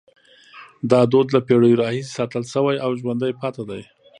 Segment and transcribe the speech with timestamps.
[0.91, 3.81] دا دود له پیړیو راهیسې ساتل شوی او ژوندی پاتې دی.